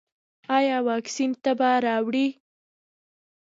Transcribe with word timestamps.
ایا 0.57 0.77
واکسین 0.87 1.31
تبه 1.43 1.69
راوړي؟ 1.85 2.27